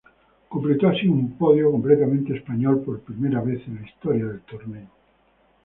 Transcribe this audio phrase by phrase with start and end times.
[0.49, 4.89] Completó así un podio completamente español por primera vez en la historia del torneo.